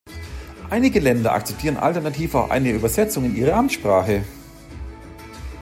[0.71, 4.23] Einige Länder akzeptieren alternativ auch eine Übersetzung in ihre Amtssprache.